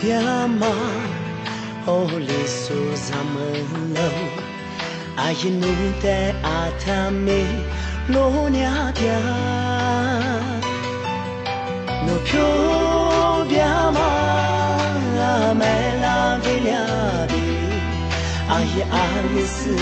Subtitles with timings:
[0.00, 0.72] Pialama
[1.84, 4.10] Holy Susamalo
[5.16, 7.44] Ajinute atame
[8.08, 9.20] Lonia pia
[12.06, 12.50] No pio
[13.50, 14.10] biama
[15.60, 16.84] me la villa
[17.30, 17.44] di
[18.56, 18.72] Aj
[19.04, 19.76] alisu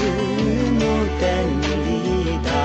[0.80, 2.62] no tenida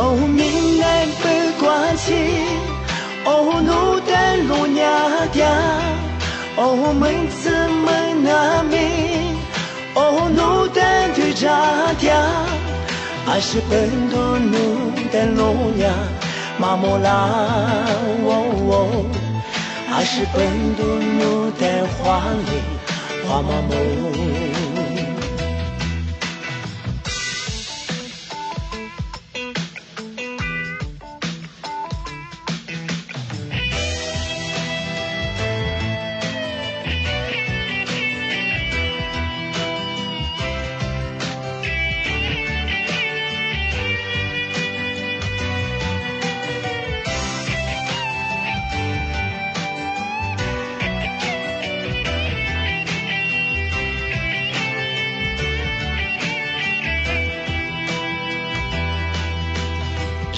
[0.00, 0.95] Oh minne
[6.58, 7.50] 哦，门子
[7.84, 9.36] 门那命，
[9.94, 10.80] 哦，奴的
[11.14, 12.10] 对家爹，
[13.26, 15.92] 还是本土奴的路娘，
[16.58, 17.10] 妈莫拉，
[18.24, 18.30] 哦
[18.70, 19.04] 哦，
[19.90, 22.50] 还是本土奴的花里
[23.28, 24.55] 花妈莫。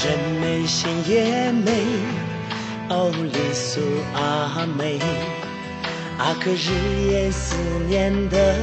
[0.01, 1.73] 人美心也美，
[2.89, 3.81] 哦，里苏
[4.15, 5.01] 阿妹，
[6.19, 7.57] 阿哥日夜思
[7.89, 8.55] 念的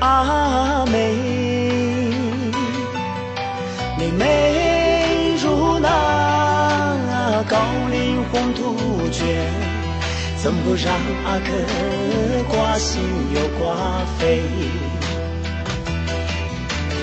[0.00, 1.14] 阿妹，
[3.98, 7.56] 你美如那高
[7.90, 8.76] 岭红杜
[9.10, 9.24] 鹃，
[10.36, 10.92] 怎不让
[11.24, 11.48] 阿哥
[12.54, 13.00] 挂心
[13.34, 14.42] 又挂肺？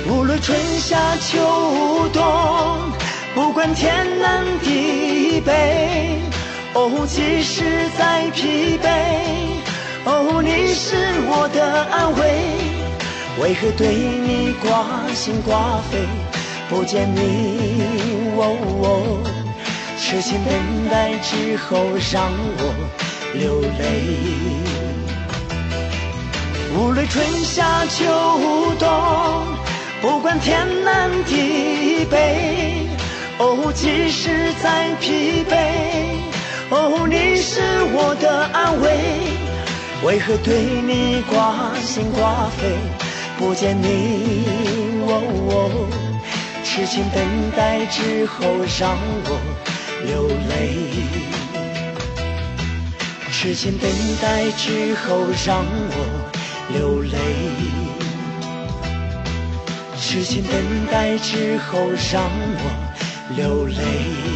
[0.08, 3.01] 无论春夏秋冬。
[3.74, 6.20] 天南地北，
[6.74, 7.64] 哦，即使
[7.98, 8.88] 再疲惫，
[10.06, 10.96] 哦，你是
[11.28, 12.22] 我的安慰。
[13.40, 16.00] 为何对你挂心挂肺？
[16.70, 17.84] 不见你，
[18.38, 19.24] 哦哦，
[19.98, 20.54] 痴情等
[20.90, 22.74] 待之后让我
[23.34, 23.82] 流泪。
[26.76, 28.06] 无论春夏秋
[28.80, 28.88] 冬，
[30.02, 32.88] 不管天南地北。
[33.42, 35.56] 哦，即使再疲惫，
[36.70, 37.60] 哦，你是
[37.92, 38.86] 我的安慰。
[40.06, 42.78] 为何对你挂心挂肺？
[43.40, 44.46] 不见你，
[45.08, 45.88] 哦，
[46.64, 47.26] 痴情等
[47.58, 48.38] 待之后
[48.80, 49.40] 让我
[50.06, 50.78] 流泪。
[53.32, 53.90] 痴情等
[54.22, 55.98] 待之后让我
[56.70, 57.18] 流泪。
[59.98, 60.54] 痴情等
[60.92, 62.92] 待之后让我。
[63.36, 64.31] 流泪。